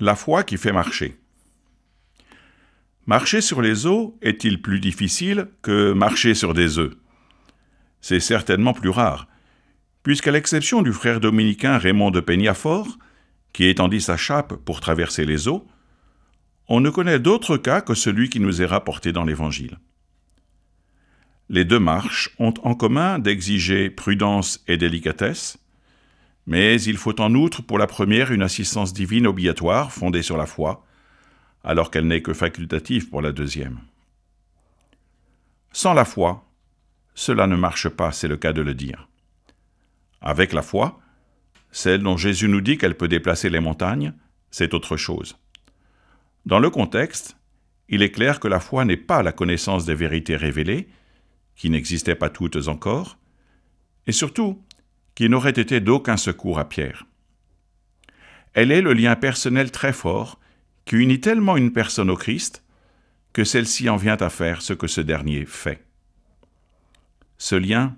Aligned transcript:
La 0.00 0.16
foi 0.16 0.44
qui 0.44 0.56
fait 0.56 0.72
marcher. 0.72 1.20
Marcher 3.06 3.42
sur 3.42 3.60
les 3.60 3.86
eaux 3.86 4.16
est-il 4.22 4.62
plus 4.62 4.80
difficile 4.80 5.48
que 5.60 5.92
marcher 5.92 6.34
sur 6.34 6.54
des 6.54 6.78
œufs? 6.78 6.94
C'est 8.00 8.20
certainement 8.20 8.72
plus 8.72 8.88
rare, 8.88 9.28
puisqu'à 10.02 10.32
l'exception 10.32 10.80
du 10.80 10.94
frère 10.94 11.20
dominicain 11.20 11.76
Raymond 11.76 12.10
de 12.10 12.20
Peñafort, 12.20 12.98
qui 13.52 13.66
étendit 13.66 14.00
sa 14.00 14.16
chape 14.16 14.54
pour 14.64 14.80
traverser 14.80 15.26
les 15.26 15.48
eaux, 15.48 15.66
on 16.66 16.80
ne 16.80 16.88
connaît 16.88 17.18
d'autre 17.18 17.58
cas 17.58 17.82
que 17.82 17.94
celui 17.94 18.30
qui 18.30 18.40
nous 18.40 18.62
est 18.62 18.66
rapporté 18.66 19.12
dans 19.12 19.24
l'Évangile. 19.24 19.78
Les 21.50 21.66
deux 21.66 21.80
marches 21.80 22.30
ont 22.38 22.54
en 22.62 22.74
commun 22.74 23.18
d'exiger 23.18 23.90
prudence 23.90 24.64
et 24.66 24.78
délicatesse, 24.78 25.58
mais 26.46 26.80
il 26.82 26.96
faut 26.96 27.20
en 27.20 27.34
outre 27.34 27.62
pour 27.62 27.78
la 27.78 27.86
première 27.86 28.32
une 28.32 28.42
assistance 28.42 28.92
divine 28.92 29.26
obligatoire 29.26 29.92
fondée 29.92 30.22
sur 30.22 30.36
la 30.36 30.46
foi, 30.46 30.84
alors 31.64 31.90
qu'elle 31.90 32.06
n'est 32.06 32.22
que 32.22 32.32
facultative 32.32 33.08
pour 33.08 33.22
la 33.22 33.32
deuxième. 33.32 33.78
Sans 35.72 35.94
la 35.94 36.04
foi, 36.04 36.44
cela 37.14 37.46
ne 37.46 37.56
marche 37.56 37.88
pas, 37.88 38.12
c'est 38.12 38.28
le 38.28 38.36
cas 38.36 38.52
de 38.52 38.62
le 38.62 38.74
dire. 38.74 39.08
Avec 40.20 40.52
la 40.52 40.62
foi, 40.62 41.00
celle 41.70 42.02
dont 42.02 42.16
Jésus 42.16 42.48
nous 42.48 42.60
dit 42.60 42.78
qu'elle 42.78 42.96
peut 42.96 43.08
déplacer 43.08 43.50
les 43.50 43.60
montagnes, 43.60 44.12
c'est 44.50 44.74
autre 44.74 44.96
chose. 44.96 45.38
Dans 46.46 46.58
le 46.58 46.70
contexte, 46.70 47.36
il 47.88 48.02
est 48.02 48.10
clair 48.10 48.40
que 48.40 48.48
la 48.48 48.60
foi 48.60 48.84
n'est 48.84 48.96
pas 48.96 49.22
la 49.22 49.32
connaissance 49.32 49.84
des 49.84 49.94
vérités 49.94 50.36
révélées, 50.36 50.88
qui 51.54 51.70
n'existaient 51.70 52.14
pas 52.14 52.30
toutes 52.30 52.68
encore, 52.68 53.18
et 54.06 54.12
surtout 54.12 54.62
qui 55.14 55.28
n'aurait 55.28 55.50
été 55.50 55.80
d'aucun 55.80 56.16
secours 56.16 56.58
à 56.58 56.68
Pierre. 56.68 57.06
Elle 58.54 58.72
est 58.72 58.82
le 58.82 58.92
lien 58.92 59.16
personnel 59.16 59.70
très 59.70 59.92
fort 59.92 60.40
qui 60.84 60.96
unit 60.96 61.20
tellement 61.20 61.56
une 61.56 61.72
personne 61.72 62.10
au 62.10 62.16
Christ 62.16 62.64
que 63.32 63.44
celle-ci 63.44 63.88
en 63.88 63.96
vient 63.96 64.16
à 64.16 64.28
faire 64.28 64.62
ce 64.62 64.72
que 64.72 64.86
ce 64.86 65.00
dernier 65.00 65.44
fait. 65.46 65.84
Ce 67.38 67.54
lien, 67.54 67.96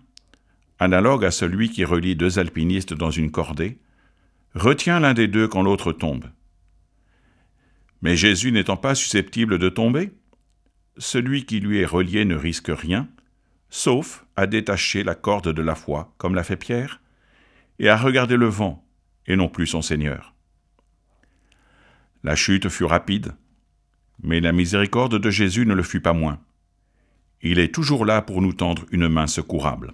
analogue 0.78 1.24
à 1.24 1.30
celui 1.30 1.70
qui 1.70 1.84
relie 1.84 2.16
deux 2.16 2.38
alpinistes 2.38 2.92
dans 2.92 3.10
une 3.10 3.30
cordée, 3.30 3.78
retient 4.54 5.00
l'un 5.00 5.14
des 5.14 5.28
deux 5.28 5.48
quand 5.48 5.62
l'autre 5.62 5.92
tombe. 5.92 6.26
Mais 8.02 8.16
Jésus 8.16 8.52
n'étant 8.52 8.76
pas 8.76 8.94
susceptible 8.94 9.58
de 9.58 9.68
tomber, 9.68 10.12
celui 10.98 11.46
qui 11.46 11.60
lui 11.60 11.78
est 11.78 11.86
relié 11.86 12.24
ne 12.24 12.34
risque 12.34 12.70
rien, 12.70 13.08
sauf 13.70 14.26
à 14.36 14.46
détacher 14.46 15.02
la 15.02 15.14
corde 15.14 15.52
de 15.52 15.62
la 15.62 15.74
foi, 15.74 16.12
comme 16.18 16.34
l'a 16.34 16.44
fait 16.44 16.56
Pierre, 16.56 17.00
et 17.78 17.88
à 17.88 17.96
regarder 17.96 18.36
le 18.36 18.46
vent, 18.46 18.84
et 19.26 19.36
non 19.36 19.48
plus 19.48 19.66
son 19.66 19.82
Seigneur. 19.82 20.34
La 22.24 22.36
chute 22.36 22.68
fut 22.68 22.84
rapide, 22.84 23.34
mais 24.22 24.40
la 24.40 24.52
miséricorde 24.52 25.18
de 25.18 25.30
Jésus 25.30 25.66
ne 25.66 25.74
le 25.74 25.82
fut 25.82 26.00
pas 26.00 26.12
moins. 26.12 26.40
Il 27.40 27.58
est 27.58 27.74
toujours 27.74 28.04
là 28.04 28.22
pour 28.22 28.40
nous 28.40 28.52
tendre 28.52 28.86
une 28.92 29.08
main 29.08 29.26
secourable. 29.26 29.92